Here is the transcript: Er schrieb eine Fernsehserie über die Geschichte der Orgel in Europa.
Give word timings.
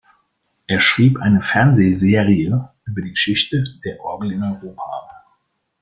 Er 0.65 0.79
schrieb 0.79 1.19
eine 1.19 1.43
Fernsehserie 1.43 2.69
über 2.85 3.01
die 3.03 3.11
Geschichte 3.11 3.63
der 3.85 3.99
Orgel 3.99 4.31
in 4.31 4.41
Europa. 4.41 5.11